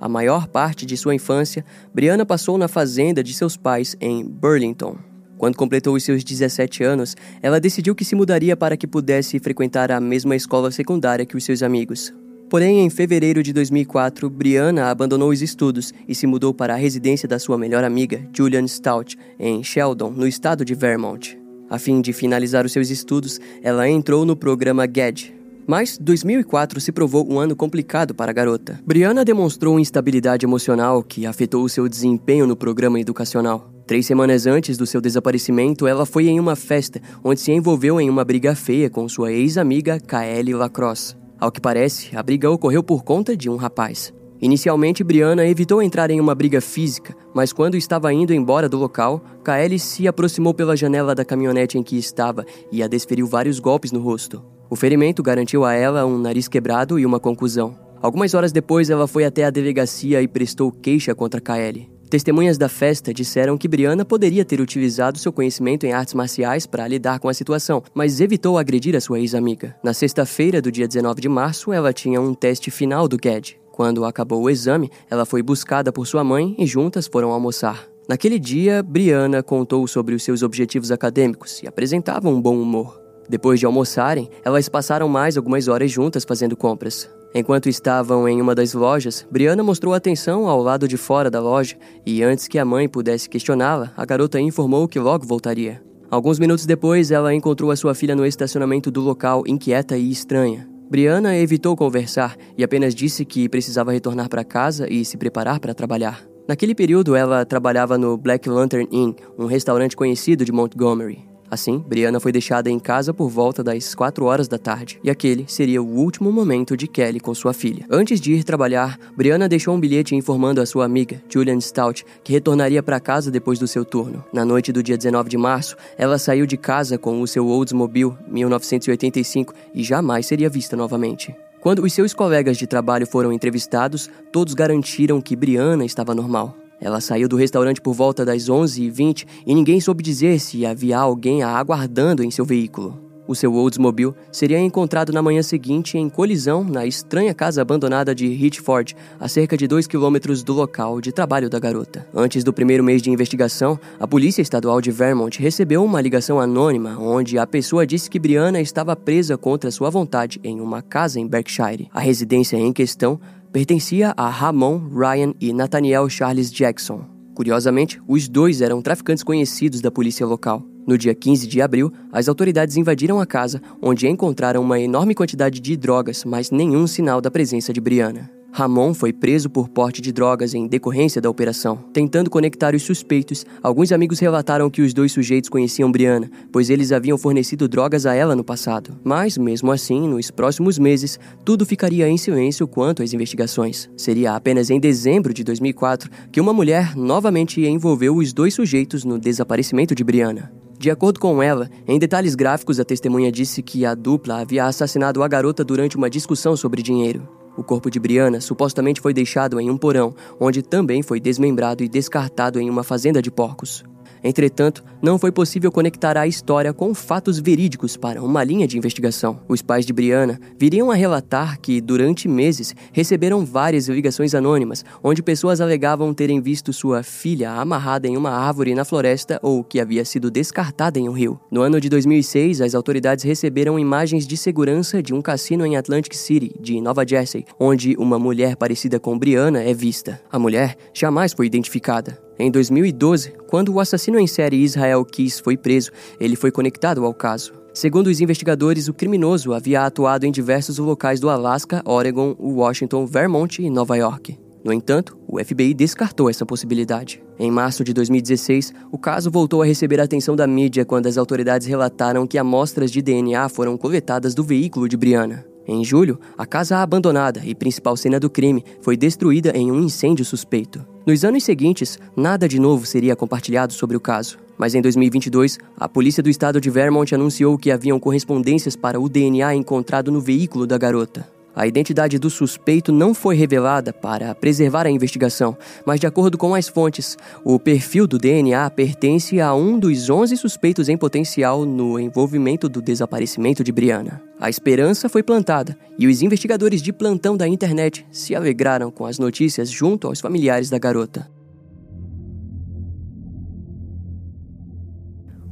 A 0.00 0.08
maior 0.08 0.46
parte 0.46 0.86
de 0.86 0.96
sua 0.96 1.14
infância, 1.14 1.64
Brianna 1.92 2.24
passou 2.24 2.56
na 2.56 2.68
fazenda 2.68 3.22
de 3.22 3.34
seus 3.34 3.56
pais 3.56 3.96
em 4.00 4.24
Burlington. 4.24 4.96
Quando 5.36 5.56
completou 5.56 5.94
os 5.94 6.02
seus 6.02 6.24
17 6.24 6.82
anos, 6.82 7.16
ela 7.40 7.60
decidiu 7.60 7.94
que 7.94 8.04
se 8.04 8.14
mudaria 8.14 8.56
para 8.56 8.76
que 8.76 8.86
pudesse 8.86 9.38
frequentar 9.38 9.90
a 9.90 10.00
mesma 10.00 10.34
escola 10.34 10.70
secundária 10.70 11.24
que 11.24 11.36
os 11.36 11.44
seus 11.44 11.62
amigos. 11.62 12.12
Porém, 12.50 12.80
em 12.80 12.90
fevereiro 12.90 13.42
de 13.42 13.52
2004, 13.52 14.30
Brianna 14.30 14.86
abandonou 14.86 15.30
os 15.30 15.42
estudos 15.42 15.92
e 16.08 16.14
se 16.14 16.26
mudou 16.26 16.54
para 16.54 16.74
a 16.74 16.78
residência 16.78 17.28
da 17.28 17.38
sua 17.38 17.58
melhor 17.58 17.84
amiga, 17.84 18.26
Julian 18.34 18.66
Stout, 18.66 19.16
em 19.38 19.62
Sheldon, 19.62 20.10
no 20.10 20.26
estado 20.26 20.64
de 20.64 20.74
Vermont. 20.74 21.38
A 21.68 21.78
fim 21.78 22.00
de 22.00 22.14
finalizar 22.14 22.64
os 22.64 22.72
seus 22.72 22.88
estudos, 22.88 23.38
ela 23.62 23.88
entrou 23.88 24.24
no 24.24 24.34
programa 24.34 24.86
GED, 24.86 25.34
mas 25.68 25.98
2004 25.98 26.80
se 26.80 26.90
provou 26.90 27.30
um 27.30 27.38
ano 27.38 27.54
complicado 27.54 28.14
para 28.14 28.30
a 28.30 28.34
garota. 28.34 28.80
Brianna 28.86 29.22
demonstrou 29.22 29.78
instabilidade 29.78 30.46
emocional 30.46 31.02
que 31.02 31.26
afetou 31.26 31.68
seu 31.68 31.86
desempenho 31.86 32.46
no 32.46 32.56
programa 32.56 32.98
educacional. 32.98 33.70
Três 33.86 34.06
semanas 34.06 34.46
antes 34.46 34.78
do 34.78 34.86
seu 34.86 34.98
desaparecimento, 34.98 35.86
ela 35.86 36.06
foi 36.06 36.26
em 36.26 36.40
uma 36.40 36.56
festa 36.56 37.02
onde 37.22 37.40
se 37.40 37.52
envolveu 37.52 38.00
em 38.00 38.08
uma 38.08 38.24
briga 38.24 38.54
feia 38.54 38.88
com 38.88 39.06
sua 39.08 39.30
ex-amiga 39.30 40.00
Kaeli 40.00 40.54
Lacrosse. 40.54 41.16
Ao 41.38 41.52
que 41.52 41.60
parece, 41.60 42.16
a 42.16 42.22
briga 42.22 42.50
ocorreu 42.50 42.82
por 42.82 43.04
conta 43.04 43.36
de 43.36 43.50
um 43.50 43.56
rapaz. 43.56 44.12
Inicialmente, 44.40 45.04
Brianna 45.04 45.46
evitou 45.46 45.82
entrar 45.82 46.10
em 46.10 46.20
uma 46.20 46.34
briga 46.34 46.62
física, 46.62 47.14
mas 47.34 47.52
quando 47.52 47.76
estava 47.76 48.12
indo 48.12 48.32
embora 48.32 48.68
do 48.68 48.78
local, 48.78 49.22
Kaeli 49.44 49.78
se 49.78 50.08
aproximou 50.08 50.54
pela 50.54 50.76
janela 50.76 51.14
da 51.14 51.24
caminhonete 51.24 51.76
em 51.76 51.82
que 51.82 51.98
estava 51.98 52.46
e 52.72 52.82
a 52.82 52.86
desferiu 52.88 53.26
vários 53.26 53.58
golpes 53.58 53.92
no 53.92 54.00
rosto. 54.00 54.42
O 54.70 54.76
ferimento 54.76 55.22
garantiu 55.22 55.64
a 55.64 55.72
ela 55.72 56.04
um 56.04 56.18
nariz 56.18 56.46
quebrado 56.46 56.98
e 56.98 57.06
uma 57.06 57.18
conclusão. 57.18 57.74
Algumas 58.02 58.34
horas 58.34 58.52
depois, 58.52 58.90
ela 58.90 59.08
foi 59.08 59.24
até 59.24 59.44
a 59.44 59.50
delegacia 59.50 60.20
e 60.20 60.28
prestou 60.28 60.70
queixa 60.70 61.14
contra 61.14 61.40
Kaeli. 61.40 61.90
Testemunhas 62.10 62.56
da 62.56 62.68
festa 62.68 63.12
disseram 63.12 63.58
que 63.58 63.68
Brianna 63.68 64.04
poderia 64.04 64.44
ter 64.44 64.60
utilizado 64.60 65.18
seu 65.18 65.32
conhecimento 65.32 65.84
em 65.84 65.92
artes 65.92 66.14
marciais 66.14 66.66
para 66.66 66.88
lidar 66.88 67.18
com 67.18 67.28
a 67.28 67.34
situação, 67.34 67.82
mas 67.94 68.20
evitou 68.20 68.56
agredir 68.56 68.96
a 68.96 69.00
sua 69.00 69.18
ex-amiga. 69.18 69.76
Na 69.82 69.92
sexta-feira 69.92 70.62
do 70.62 70.72
dia 70.72 70.88
19 70.88 71.20
de 71.20 71.28
março, 71.28 71.72
ela 71.72 71.92
tinha 71.92 72.20
um 72.20 72.32
teste 72.32 72.70
final 72.70 73.06
do 73.08 73.18
GED. 73.22 73.58
Quando 73.72 74.04
acabou 74.04 74.42
o 74.42 74.50
exame, 74.50 74.90
ela 75.10 75.26
foi 75.26 75.42
buscada 75.42 75.92
por 75.92 76.06
sua 76.06 76.24
mãe 76.24 76.54
e 76.58 76.66
juntas 76.66 77.06
foram 77.06 77.30
almoçar. 77.30 77.86
Naquele 78.08 78.38
dia, 78.38 78.82
Brianna 78.82 79.42
contou 79.42 79.86
sobre 79.86 80.14
os 80.14 80.22
seus 80.22 80.42
objetivos 80.42 80.90
acadêmicos 80.90 81.62
e 81.62 81.68
apresentava 81.68 82.28
um 82.28 82.40
bom 82.40 82.58
humor. 82.58 83.07
Depois 83.28 83.60
de 83.60 83.66
almoçarem, 83.66 84.30
elas 84.44 84.68
passaram 84.68 85.08
mais 85.08 85.36
algumas 85.36 85.68
horas 85.68 85.90
juntas 85.90 86.24
fazendo 86.24 86.56
compras. 86.56 87.10
Enquanto 87.34 87.68
estavam 87.68 88.26
em 88.26 88.40
uma 88.40 88.54
das 88.54 88.72
lojas, 88.72 89.26
Brianna 89.30 89.62
mostrou 89.62 89.92
atenção 89.92 90.48
ao 90.48 90.62
lado 90.62 90.88
de 90.88 90.96
fora 90.96 91.30
da 91.30 91.40
loja 91.40 91.76
e, 92.06 92.22
antes 92.22 92.48
que 92.48 92.58
a 92.58 92.64
mãe 92.64 92.88
pudesse 92.88 93.28
questioná-la, 93.28 93.92
a 93.96 94.04
garota 94.06 94.40
informou 94.40 94.88
que 94.88 94.98
logo 94.98 95.26
voltaria. 95.26 95.82
Alguns 96.10 96.38
minutos 96.38 96.64
depois, 96.64 97.10
ela 97.10 97.34
encontrou 97.34 97.70
a 97.70 97.76
sua 97.76 97.94
filha 97.94 98.16
no 98.16 98.24
estacionamento 98.24 98.90
do 98.90 99.02
local, 99.02 99.44
inquieta 99.46 99.98
e 99.98 100.10
estranha. 100.10 100.66
Brianna 100.88 101.36
evitou 101.36 101.76
conversar 101.76 102.34
e 102.56 102.64
apenas 102.64 102.94
disse 102.94 103.26
que 103.26 103.46
precisava 103.46 103.92
retornar 103.92 104.30
para 104.30 104.42
casa 104.42 104.90
e 104.90 105.04
se 105.04 105.18
preparar 105.18 105.60
para 105.60 105.74
trabalhar. 105.74 106.26
Naquele 106.48 106.74
período, 106.74 107.14
ela 107.14 107.44
trabalhava 107.44 107.98
no 107.98 108.16
Black 108.16 108.48
Lantern 108.48 108.88
Inn, 108.90 109.14
um 109.38 109.44
restaurante 109.44 109.94
conhecido 109.94 110.46
de 110.46 110.52
Montgomery. 110.52 111.27
Assim, 111.50 111.78
Brianna 111.78 112.20
foi 112.20 112.32
deixada 112.32 112.70
em 112.70 112.78
casa 112.78 113.14
por 113.14 113.28
volta 113.28 113.62
das 113.62 113.94
4 113.94 114.24
horas 114.24 114.48
da 114.48 114.58
tarde, 114.58 115.00
e 115.02 115.10
aquele 115.10 115.44
seria 115.48 115.82
o 115.82 115.86
último 115.86 116.30
momento 116.30 116.76
de 116.76 116.86
Kelly 116.86 117.20
com 117.20 117.34
sua 117.34 117.52
filha. 117.52 117.86
Antes 117.90 118.20
de 118.20 118.32
ir 118.32 118.44
trabalhar, 118.44 118.98
Brianna 119.16 119.48
deixou 119.48 119.74
um 119.74 119.80
bilhete 119.80 120.14
informando 120.14 120.60
a 120.60 120.66
sua 120.66 120.84
amiga, 120.84 121.22
Julian 121.28 121.60
Stout, 121.60 122.04
que 122.22 122.32
retornaria 122.32 122.82
para 122.82 123.00
casa 123.00 123.30
depois 123.30 123.58
do 123.58 123.66
seu 123.66 123.84
turno. 123.84 124.24
Na 124.32 124.44
noite 124.44 124.72
do 124.72 124.82
dia 124.82 124.96
19 124.96 125.30
de 125.30 125.38
março, 125.38 125.76
ela 125.96 126.18
saiu 126.18 126.46
de 126.46 126.56
casa 126.56 126.98
com 126.98 127.20
o 127.22 127.26
seu 127.26 127.46
Oldsmobile 127.46 128.16
1985 128.28 129.54
e 129.74 129.82
jamais 129.82 130.26
seria 130.26 130.48
vista 130.48 130.76
novamente. 130.76 131.34
Quando 131.60 131.82
os 131.82 131.92
seus 131.92 132.14
colegas 132.14 132.56
de 132.56 132.66
trabalho 132.66 133.06
foram 133.06 133.32
entrevistados, 133.32 134.08
todos 134.30 134.54
garantiram 134.54 135.20
que 135.20 135.34
Brianna 135.34 135.84
estava 135.84 136.14
normal. 136.14 136.54
Ela 136.80 137.00
saiu 137.00 137.28
do 137.28 137.36
restaurante 137.36 137.80
por 137.80 137.94
volta 137.94 138.24
das 138.24 138.48
11h20 138.48 139.26
e 139.46 139.54
ninguém 139.54 139.80
soube 139.80 140.02
dizer 140.02 140.38
se 140.38 140.64
havia 140.64 140.98
alguém 140.98 141.42
a 141.42 141.50
aguardando 141.50 142.22
em 142.22 142.30
seu 142.30 142.44
veículo. 142.44 143.08
O 143.28 143.34
seu 143.34 143.52
Oldsmobile 143.52 144.14
seria 144.32 144.58
encontrado 144.58 145.12
na 145.12 145.20
manhã 145.20 145.42
seguinte 145.42 145.98
em 145.98 146.08
colisão 146.08 146.64
na 146.64 146.86
estranha 146.86 147.34
casa 147.34 147.60
abandonada 147.60 148.14
de 148.14 148.24
Hitchford, 148.24 148.96
a 149.20 149.28
cerca 149.28 149.54
de 149.54 149.68
2 149.68 149.86
quilômetros 149.86 150.42
do 150.42 150.54
local 150.54 150.98
de 150.98 151.12
trabalho 151.12 151.50
da 151.50 151.58
garota. 151.58 152.08
Antes 152.14 152.42
do 152.42 152.54
primeiro 152.54 152.82
mês 152.82 153.02
de 153.02 153.10
investigação, 153.10 153.78
a 154.00 154.08
Polícia 154.08 154.40
Estadual 154.40 154.80
de 154.80 154.90
Vermont 154.90 155.38
recebeu 155.42 155.84
uma 155.84 156.00
ligação 156.00 156.40
anônima 156.40 156.96
onde 156.98 157.36
a 157.38 157.46
pessoa 157.46 157.86
disse 157.86 158.08
que 158.08 158.18
Brianna 158.18 158.62
estava 158.62 158.96
presa 158.96 159.36
contra 159.36 159.70
sua 159.70 159.90
vontade 159.90 160.40
em 160.42 160.58
uma 160.58 160.80
casa 160.80 161.20
em 161.20 161.26
Berkshire. 161.26 161.90
A 161.92 162.00
residência 162.00 162.56
em 162.56 162.72
questão 162.72 163.20
pertencia 163.52 164.12
a 164.16 164.28
Ramon 164.28 164.88
Ryan 164.92 165.34
e 165.40 165.52
Nathaniel 165.52 166.08
Charles 166.08 166.50
Jackson. 166.52 167.04
Curiosamente, 167.34 168.00
os 168.06 168.28
dois 168.28 168.60
eram 168.60 168.82
traficantes 168.82 169.24
conhecidos 169.24 169.80
da 169.80 169.90
polícia 169.90 170.26
local. 170.26 170.62
No 170.86 170.98
dia 170.98 171.14
15 171.14 171.46
de 171.46 171.60
abril, 171.60 171.92
as 172.12 172.28
autoridades 172.28 172.76
invadiram 172.76 173.20
a 173.20 173.26
casa, 173.26 173.60
onde 173.80 174.08
encontraram 174.08 174.62
uma 174.62 174.80
enorme 174.80 175.14
quantidade 175.14 175.60
de 175.60 175.76
drogas, 175.76 176.24
mas 176.24 176.50
nenhum 176.50 176.86
sinal 176.86 177.20
da 177.20 177.30
presença 177.30 177.72
de 177.72 177.80
Brianna. 177.80 178.37
Ramon 178.50 178.94
foi 178.94 179.12
preso 179.12 179.48
por 179.50 179.68
porte 179.68 180.00
de 180.00 180.10
drogas 180.10 180.54
em 180.54 180.66
decorrência 180.66 181.20
da 181.20 181.30
operação. 181.30 181.78
Tentando 181.92 182.30
conectar 182.30 182.74
os 182.74 182.82
suspeitos, 182.82 183.44
alguns 183.62 183.92
amigos 183.92 184.18
relataram 184.18 184.70
que 184.70 184.82
os 184.82 184.92
dois 184.94 185.12
sujeitos 185.12 185.50
conheciam 185.50 185.92
Brianna, 185.92 186.30
pois 186.50 186.70
eles 186.70 186.90
haviam 186.90 187.18
fornecido 187.18 187.68
drogas 187.68 188.06
a 188.06 188.14
ela 188.14 188.34
no 188.34 188.42
passado. 188.42 188.98
Mas, 189.04 189.36
mesmo 189.36 189.70
assim, 189.70 190.08
nos 190.08 190.30
próximos 190.30 190.78
meses, 190.78 191.18
tudo 191.44 191.66
ficaria 191.66 192.08
em 192.08 192.16
silêncio 192.16 192.66
quanto 192.66 193.02
às 193.02 193.12
investigações. 193.12 193.88
Seria 193.96 194.34
apenas 194.34 194.70
em 194.70 194.80
dezembro 194.80 195.32
de 195.32 195.44
2004 195.44 196.10
que 196.32 196.40
uma 196.40 196.52
mulher 196.52 196.96
novamente 196.96 197.64
envolveu 197.64 198.16
os 198.16 198.32
dois 198.32 198.54
sujeitos 198.54 199.04
no 199.04 199.18
desaparecimento 199.18 199.94
de 199.94 200.02
Brianna. 200.02 200.50
De 200.78 200.90
acordo 200.90 201.18
com 201.18 201.42
ela, 201.42 201.68
em 201.86 201.98
detalhes 201.98 202.36
gráficos, 202.36 202.78
a 202.78 202.84
testemunha 202.84 203.32
disse 203.32 203.62
que 203.62 203.84
a 203.84 203.94
dupla 203.94 204.40
havia 204.40 204.64
assassinado 204.64 205.22
a 205.22 205.28
garota 205.28 205.64
durante 205.64 205.96
uma 205.96 206.08
discussão 206.08 206.56
sobre 206.56 206.82
dinheiro. 206.82 207.37
O 207.58 207.64
corpo 207.64 207.90
de 207.90 207.98
Brianna 207.98 208.40
supostamente 208.40 209.00
foi 209.00 209.12
deixado 209.12 209.58
em 209.58 209.68
um 209.68 209.76
porão, 209.76 210.14
onde 210.38 210.62
também 210.62 211.02
foi 211.02 211.18
desmembrado 211.18 211.82
e 211.82 211.88
descartado 211.88 212.60
em 212.60 212.70
uma 212.70 212.84
fazenda 212.84 213.20
de 213.20 213.32
porcos. 213.32 213.82
Entretanto, 214.22 214.84
não 215.00 215.18
foi 215.18 215.30
possível 215.30 215.70
conectar 215.70 216.16
a 216.16 216.26
história 216.26 216.72
com 216.72 216.94
fatos 216.94 217.38
verídicos 217.38 217.96
para 217.96 218.22
uma 218.22 218.42
linha 218.42 218.66
de 218.66 218.76
investigação. 218.76 219.40
Os 219.48 219.62
pais 219.62 219.86
de 219.86 219.92
Brianna 219.92 220.40
viriam 220.58 220.90
a 220.90 220.94
relatar 220.94 221.60
que, 221.60 221.80
durante 221.80 222.28
meses, 222.28 222.74
receberam 222.92 223.44
várias 223.44 223.88
ligações 223.88 224.34
anônimas, 224.34 224.84
onde 225.02 225.22
pessoas 225.22 225.60
alegavam 225.60 226.12
terem 226.12 226.40
visto 226.40 226.72
sua 226.72 227.02
filha 227.02 227.52
amarrada 227.52 228.08
em 228.08 228.16
uma 228.16 228.30
árvore 228.30 228.74
na 228.74 228.84
floresta 228.84 229.38
ou 229.42 229.62
que 229.62 229.80
havia 229.80 230.04
sido 230.04 230.30
descartada 230.30 230.98
em 230.98 231.08
um 231.08 231.12
rio. 231.12 231.38
No 231.50 231.62
ano 231.62 231.80
de 231.80 231.88
2006, 231.88 232.60
as 232.60 232.74
autoridades 232.74 233.24
receberam 233.24 233.78
imagens 233.78 234.26
de 234.26 234.36
segurança 234.36 235.02
de 235.02 235.14
um 235.14 235.22
cassino 235.22 235.64
em 235.64 235.76
Atlantic 235.76 236.14
City, 236.14 236.54
de 236.60 236.80
Nova 236.80 237.06
Jersey, 237.06 237.44
onde 237.58 237.96
uma 237.98 238.18
mulher 238.18 238.56
parecida 238.56 238.98
com 238.98 239.18
Brianna 239.18 239.62
é 239.62 239.72
vista. 239.72 240.20
A 240.30 240.38
mulher 240.38 240.76
jamais 240.92 241.32
foi 241.32 241.46
identificada. 241.46 242.27
Em 242.40 242.52
2012, 242.52 243.32
quando 243.48 243.72
o 243.72 243.80
assassino 243.80 244.16
em 244.16 244.26
série 244.28 244.62
Israel 244.62 245.04
Keys 245.04 245.40
foi 245.40 245.56
preso, 245.56 245.90
ele 246.20 246.36
foi 246.36 246.52
conectado 246.52 247.04
ao 247.04 247.12
caso. 247.12 247.52
Segundo 247.74 248.06
os 248.06 248.20
investigadores, 248.20 248.86
o 248.86 248.94
criminoso 248.94 249.52
havia 249.52 249.82
atuado 249.82 250.24
em 250.24 250.30
diversos 250.30 250.78
locais 250.78 251.18
do 251.18 251.28
Alasca, 251.28 251.82
Oregon, 251.84 252.36
Washington, 252.38 253.06
Vermont 253.06 253.60
e 253.60 253.68
Nova 253.68 253.96
York. 253.96 254.38
No 254.64 254.72
entanto, 254.72 255.16
o 255.26 255.42
FBI 255.42 255.74
descartou 255.74 256.30
essa 256.30 256.46
possibilidade. 256.46 257.22
Em 257.40 257.50
março 257.50 257.82
de 257.82 257.92
2016, 257.92 258.72
o 258.92 258.98
caso 258.98 259.30
voltou 259.30 259.62
a 259.62 259.66
receber 259.66 260.00
a 260.00 260.04
atenção 260.04 260.36
da 260.36 260.46
mídia 260.46 260.84
quando 260.84 261.06
as 261.06 261.16
autoridades 261.16 261.66
relataram 261.66 262.26
que 262.26 262.38
amostras 262.38 262.92
de 262.92 263.02
DNA 263.02 263.48
foram 263.48 263.76
coletadas 263.76 264.34
do 264.34 264.44
veículo 264.44 264.88
de 264.88 264.96
Brianna. 264.96 265.47
Em 265.68 265.84
julho, 265.84 266.18
a 266.38 266.46
casa 266.46 266.78
abandonada 266.78 267.42
e 267.44 267.54
principal 267.54 267.94
cena 267.94 268.18
do 268.18 268.30
crime 268.30 268.64
foi 268.80 268.96
destruída 268.96 269.52
em 269.54 269.70
um 269.70 269.82
incêndio 269.82 270.24
suspeito. 270.24 270.82
Nos 271.06 271.26
anos 271.26 271.44
seguintes, 271.44 271.98
nada 272.16 272.48
de 272.48 272.58
novo 272.58 272.86
seria 272.86 273.14
compartilhado 273.14 273.74
sobre 273.74 273.94
o 273.94 274.00
caso. 274.00 274.38
Mas 274.56 274.74
em 274.74 274.80
2022, 274.80 275.58
a 275.76 275.86
polícia 275.86 276.22
do 276.22 276.30
estado 276.30 276.58
de 276.58 276.70
Vermont 276.70 277.14
anunciou 277.14 277.58
que 277.58 277.70
haviam 277.70 278.00
correspondências 278.00 278.74
para 278.74 278.98
o 278.98 279.10
DNA 279.10 279.54
encontrado 279.54 280.10
no 280.10 280.22
veículo 280.22 280.66
da 280.66 280.78
garota. 280.78 281.37
A 281.54 281.66
identidade 281.66 282.18
do 282.18 282.30
suspeito 282.30 282.92
não 282.92 283.12
foi 283.12 283.34
revelada 283.34 283.92
para 283.92 284.34
preservar 284.34 284.86
a 284.86 284.90
investigação, 284.90 285.56
mas 285.84 285.98
de 285.98 286.06
acordo 286.06 286.38
com 286.38 286.54
as 286.54 286.68
fontes, 286.68 287.16
o 287.44 287.58
perfil 287.58 288.06
do 288.06 288.18
DNA 288.18 288.70
pertence 288.70 289.40
a 289.40 289.54
um 289.54 289.78
dos 289.78 290.08
11 290.08 290.36
suspeitos 290.36 290.88
em 290.88 290.96
potencial 290.96 291.64
no 291.64 291.98
envolvimento 291.98 292.68
do 292.68 292.80
desaparecimento 292.80 293.64
de 293.64 293.72
Brianna. 293.72 294.22
A 294.40 294.48
esperança 294.48 295.08
foi 295.08 295.22
plantada 295.22 295.76
e 295.98 296.06
os 296.06 296.22
investigadores 296.22 296.80
de 296.80 296.92
plantão 296.92 297.36
da 297.36 297.48
internet 297.48 298.06
se 298.12 298.34
alegraram 298.34 298.90
com 298.90 299.04
as 299.04 299.18
notícias 299.18 299.70
junto 299.70 300.06
aos 300.06 300.20
familiares 300.20 300.70
da 300.70 300.78
garota. 300.78 301.37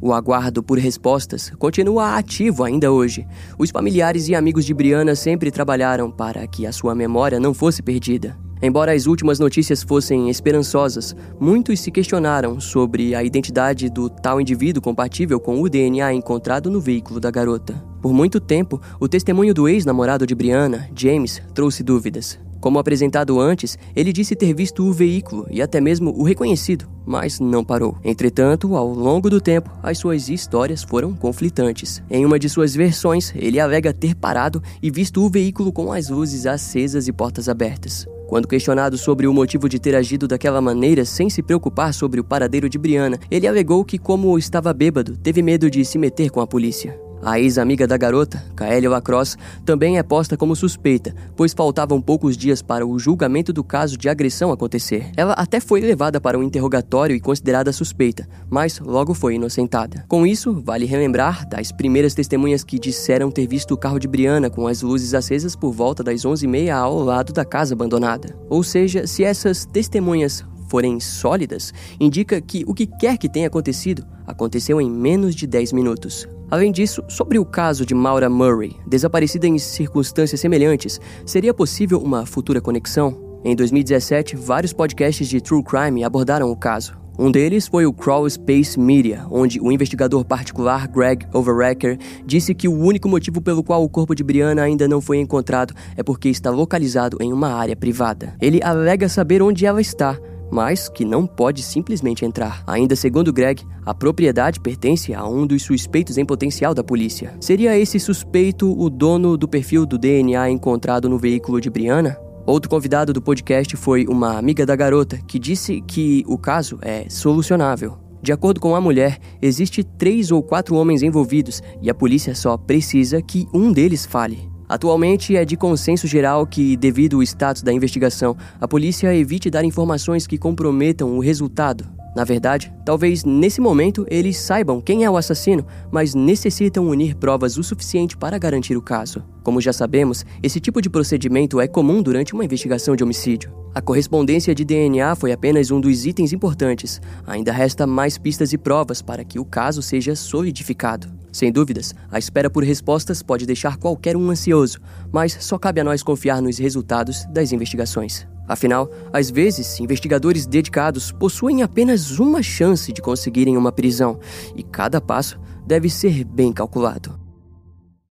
O 0.01 0.13
aguardo 0.13 0.63
por 0.63 0.79
respostas 0.79 1.51
continua 1.59 2.17
ativo 2.17 2.65
ainda 2.65 2.93
hoje. 2.93 3.27
Os 3.59 3.71
familiares 3.71 4.29
e 4.29 4.35
amigos 4.35 4.65
de 4.65 4.75
Brianna 4.75 5.15
sempre 5.15 5.51
trabalharam 5.51 6.11
para 6.11 6.47
que 6.47 6.67
a 6.67 6.73
sua 6.73 6.95
memória 6.95 7.41
não 7.41 7.55
fosse 7.55 7.83
perdida. 7.83 8.37
Embora 8.63 8.93
as 8.93 9.07
últimas 9.07 9.39
notícias 9.39 9.83
fossem 9.83 10.31
esperançosas, 10.31 11.15
muitos 11.39 11.81
se 11.81 11.91
questionaram 11.91 12.59
sobre 12.59 13.15
a 13.15 13.23
identidade 13.23 13.91
do 13.91 14.09
tal 14.09 14.41
indivíduo 14.41 14.83
compatível 14.83 15.39
com 15.39 15.61
o 15.61 15.69
DNA 15.69 16.15
encontrado 16.15 16.71
no 16.71 16.81
veículo 16.81 17.21
da 17.21 17.31
garota. 17.31 17.75
Por 18.01 18.15
muito 18.15 18.41
tempo, 18.41 18.81
o 18.99 19.09
testemunho 19.09 19.53
do 19.53 19.69
ex-namorado 19.69 20.27
de 20.27 20.35
Brianna, 20.35 20.89
James, 20.95 21.43
trouxe 21.55 21.83
dúvidas. 21.83 22.39
Como 22.61 22.79
apresentado 22.79 23.39
antes, 23.41 23.79
ele 23.95 24.13
disse 24.13 24.35
ter 24.35 24.55
visto 24.55 24.85
o 24.85 24.93
veículo 24.93 25.47
e 25.51 25.63
até 25.63 25.81
mesmo 25.81 26.11
o 26.17 26.23
reconhecido, 26.23 26.87
mas 27.05 27.39
não 27.39 27.65
parou. 27.65 27.97
Entretanto, 28.03 28.75
ao 28.75 28.89
longo 28.89 29.31
do 29.31 29.41
tempo, 29.41 29.71
as 29.83 29.99
suas 29.99 30.29
histórias 30.29 30.83
foram 30.83 31.15
conflitantes. 31.15 32.03
Em 32.11 32.25
uma 32.25 32.39
de 32.39 32.49
suas 32.49 32.75
versões, 32.75 33.33
ele 33.37 33.61
alega 33.61 33.93
ter 33.93 34.15
parado 34.15 34.63
e 34.83 34.91
visto 34.91 35.23
o 35.23 35.31
veículo 35.31 35.73
com 35.73 35.93
as 35.93 36.09
luzes 36.09 36.47
acesas 36.47 37.07
e 37.07 37.13
portas 37.13 37.49
abertas. 37.49 38.07
Quando 38.27 38.49
questionado 38.49 38.99
sobre 38.99 39.29
o 39.29 39.33
motivo 39.33 39.69
de 39.69 39.79
ter 39.79 39.95
agido 39.95 40.27
daquela 40.27 40.61
maneira 40.61 41.05
sem 41.05 41.31
se 41.31 41.43
preocupar 41.43 41.95
sobre 41.95 42.19
o 42.19 42.25
paradeiro 42.25 42.69
de 42.69 42.77
Brianna, 42.77 43.21
ele 43.31 43.47
alegou 43.47 43.85
que, 43.85 43.99
como 43.99 44.37
estava 44.37 44.73
bêbado, 44.73 45.17
teve 45.17 45.43
medo 45.43 45.71
de 45.71 45.85
se 45.85 45.97
meter 45.97 46.31
com 46.31 46.41
a 46.41 46.47
polícia. 46.47 47.06
A 47.23 47.41
ex-amiga 47.41 47.87
da 47.87 47.97
garota, 47.97 48.43
Kaelia 48.55 48.91
Lacrosse, 48.91 49.37
também 49.65 49.99
é 49.99 50.03
posta 50.03 50.37
como 50.37 50.55
suspeita, 50.55 51.15
pois 51.35 51.53
faltavam 51.53 52.01
poucos 52.01 52.37
dias 52.37 52.63
para 52.63 52.87
o 52.87 52.99
julgamento 52.99 53.53
do 53.53 53.65
caso 53.65 53.97
de 53.97 54.09
agressão 54.09 54.53
acontecer. 54.53 55.11
Ela 55.17 55.33
até 55.33 55.59
foi 55.59 55.81
levada 55.81 56.21
para 56.21 56.39
um 56.39 56.43
interrogatório 56.43 57.17
e 57.17 57.21
considerada 57.21 57.73
suspeita, 57.73 58.29
mas 58.49 58.79
logo 58.79 59.15
foi 59.15 59.35
inocentada. 59.35 60.05
Com 60.09 60.27
isso, 60.27 60.63
vale 60.65 60.87
relembrar 60.87 61.49
das 61.49 61.73
primeiras 61.73 62.15
testemunhas 62.15 62.63
que 62.63 62.79
disseram 62.79 63.31
ter 63.31 63.47
visto 63.47 63.73
o 63.73 63.79
carro 63.79 63.99
de 63.99 64.07
Brianna 64.07 64.51
com 64.51 64.67
as 64.67 64.83
luzes 64.83 65.15
acesas 65.15 65.57
por 65.57 65.73
volta 65.73 66.05
das 66.05 66.23
11h30 66.23 66.73
ao 66.73 66.99
lado 67.01 67.33
da 67.33 67.45
casa 67.45 67.75
abandonada. 67.75 68.37
Ou 68.49 68.63
seja, 68.63 69.07
se 69.07 69.25
essas 69.25 69.65
testemunhas 69.65 70.45
forem 70.69 71.01
sólidas, 71.01 71.73
indica 71.99 72.41
que 72.41 72.65
o 72.67 72.75
que 72.75 72.87
quer 72.87 73.17
que 73.17 73.29
tenha 73.29 73.47
acontecido 73.47 74.05
aconteceu 74.27 74.81
em 74.81 74.91
menos 74.91 75.35
de 75.35 75.47
10 75.47 75.73
minutos. 75.73 76.29
Além 76.49 76.71
disso, 76.71 77.03
sobre 77.09 77.39
o 77.39 77.45
caso 77.45 77.85
de 77.85 77.95
Maura 77.95 78.31
Murray, 78.31 78.77
desaparecida 78.87 79.49
em 79.49 79.59
circunstâncias 79.59 80.41
semelhantes, 80.41 81.01
seria 81.25 81.53
possível 81.53 81.99
uma 81.99 82.25
futura 82.25 82.61
conexão? 82.61 83.41
Em 83.45 83.55
2017, 83.57 84.37
vários 84.37 84.73
podcasts 84.73 85.29
de 85.29 85.41
true 85.41 85.63
crime 85.63 86.05
abordaram 86.05 86.51
o 86.51 86.57
caso. 86.57 86.97
Um 87.19 87.31
deles 87.31 87.67
foi 87.67 87.87
o 87.87 87.93
Crawl 87.93 88.29
Space 88.29 88.79
Media, 88.79 89.27
onde 89.31 89.59
o 89.59 89.73
investigador 89.73 90.25
particular 90.25 90.87
Greg 90.87 91.27
Overrecker 91.33 91.99
disse 92.25 92.55
que 92.55 92.69
o 92.69 92.79
único 92.79 93.09
motivo 93.09 93.41
pelo 93.41 93.65
qual 93.65 93.83
o 93.83 93.89
corpo 93.89 94.15
de 94.15 94.23
Brianna 94.23 94.63
ainda 94.63 94.87
não 94.87 95.01
foi 95.01 95.19
encontrado 95.19 95.75
é 95.97 96.03
porque 96.03 96.29
está 96.29 96.51
localizado 96.51 97.17
em 97.21 97.33
uma 97.33 97.55
área 97.55 97.75
privada. 97.75 98.35
Ele 98.41 98.63
alega 98.63 99.09
saber 99.09 99.43
onde 99.43 99.65
ela 99.65 99.81
está, 99.81 100.19
mas 100.51 100.89
que 100.89 101.05
não 101.05 101.27
pode 101.27 101.63
simplesmente 101.63 102.25
entrar. 102.25 102.63
Ainda 102.67 102.97
segundo 102.97 103.33
Greg, 103.33 103.63
a 103.85 103.95
propriedade 103.95 104.61
pertence 104.61 105.15
a 105.15 105.27
um 105.27 105.47
dos 105.47 105.63
suspeitos 105.63 106.19
em 106.19 106.25
potencial 106.25 106.75
da 106.75 106.85
polícia. 106.85 107.35
Seria 107.41 107.79
esse 107.79 107.99
suspeito 107.99 108.73
o 108.79 108.89
dono 108.91 109.37
do 109.37 109.49
perfil 109.49 109.87
do 109.87 109.99
DNA 109.99 110.51
encontrado 110.51 111.09
no 111.09 111.19
veículo 111.19 111.61
de 111.61 111.71
Brianna? 111.71 112.17
Outro 112.47 112.71
convidado 112.71 113.13
do 113.13 113.21
podcast 113.21 113.77
foi 113.77 114.07
uma 114.07 114.39
amiga 114.39 114.65
da 114.65 114.77
garota 114.77 115.19
que 115.27 115.39
disse 115.39 115.81
que 115.81 116.23
o 116.29 116.39
caso 116.39 116.79
é 116.81 117.09
solucionável. 117.09 117.99
De 118.23 118.33
acordo 118.33 118.61
com 118.61 118.75
a 118.75 118.81
mulher, 118.81 119.19
existe 119.43 119.85
três 119.85 120.31
ou 120.31 120.43
quatro 120.43 120.75
homens 120.75 121.03
envolvidos 121.03 121.63
e 121.83 121.91
a 121.91 121.95
polícia 121.95 122.35
só 122.35 122.57
precisa 122.57 123.21
que 123.21 123.47
um 123.53 123.73
deles 123.73 124.07
fale. 124.07 124.56
Atualmente 124.69 125.37
é 125.37 125.45
de 125.45 125.57
consenso 125.57 126.07
geral 126.07 126.47
que, 126.47 126.77
devido 126.77 127.17
ao 127.17 127.23
status 127.23 127.63
da 127.63 127.73
investigação, 127.73 128.37
a 128.61 128.67
polícia 128.67 129.15
evite 129.15 129.49
dar 129.51 129.65
informações 129.65 130.27
que 130.27 130.37
comprometam 130.37 131.17
o 131.17 131.21
resultado. 131.21 131.87
Na 132.17 132.25
verdade, 132.25 132.73
talvez 132.83 133.27
nesse 133.27 133.61
momento 133.61 134.07
eles 134.09 134.39
saibam 134.39 134.81
quem 134.81 135.05
é 135.05 135.11
o 135.11 135.19
assassino, 135.19 135.67
mas 135.93 136.15
necessitam 136.15 136.89
unir 136.89 137.15
provas 137.15 137.59
o 137.59 137.63
suficiente 137.63 138.17
para 138.17 138.39
garantir 138.39 138.75
o 138.75 138.81
caso. 138.81 139.23
Como 139.45 139.61
já 139.61 139.71
sabemos, 139.71 140.25
esse 140.43 140.59
tipo 140.59 140.81
de 140.81 140.89
procedimento 140.89 141.61
é 141.61 141.69
comum 141.69 142.01
durante 142.01 142.33
uma 142.33 142.43
investigação 142.43 142.97
de 142.97 143.05
homicídio. 143.05 143.53
A 143.75 143.83
correspondência 143.83 144.55
de 144.55 144.65
DNA 144.65 145.15
foi 145.15 145.31
apenas 145.31 145.71
um 145.71 145.79
dos 145.79 146.07
itens 146.07 146.33
importantes. 146.33 147.03
Ainda 147.27 147.53
resta 147.53 147.87
mais 147.87 148.17
pistas 148.17 148.51
e 148.55 148.57
provas 148.57 149.03
para 149.03 149.23
que 149.23 149.39
o 149.39 149.45
caso 149.45 149.83
seja 149.83 150.17
solidificado. 150.17 151.09
Sem 151.31 151.53
dúvidas, 151.53 151.95
a 152.11 152.19
espera 152.19 152.49
por 152.49 152.65
respostas 152.65 153.23
pode 153.23 153.45
deixar 153.45 153.77
qualquer 153.77 154.17
um 154.17 154.31
ansioso, 154.31 154.79
mas 155.13 155.37
só 155.39 155.59
cabe 155.59 155.83
a 155.83 155.85
nós 155.85 156.03
confiar 156.03 156.41
nos 156.41 156.57
resultados 156.57 157.27
das 157.27 157.53
investigações. 157.53 158.27
Afinal, 158.49 158.91
às 159.13 159.31
vezes, 159.31 159.81
investigadores 159.81 160.47
dedicados 160.47 161.11
possuem 161.11 161.63
apenas 161.63 162.19
uma 162.19 162.43
chance 162.43 162.93
de 162.93 163.03
conseguirem 163.03 163.57
uma 163.57 163.73
prisão, 163.73 164.19
e 164.55 164.63
cada 164.63 165.01
passo 165.01 165.39
deve 165.67 165.91
ser 165.91 166.25
bem 166.25 166.53
calculado. 166.53 167.26